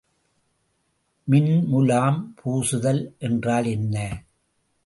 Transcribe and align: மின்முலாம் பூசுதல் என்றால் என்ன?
மின்முலாம் 1.27 2.19
பூசுதல் 2.35 3.03
என்றால் 3.19 3.65
என்ன? 3.65 3.95